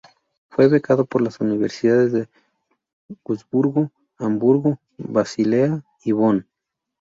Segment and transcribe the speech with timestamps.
[0.49, 2.27] Fue becado por las universidades de
[3.23, 6.47] Wurzburgo, Hamburgo, Basilea y Bonn.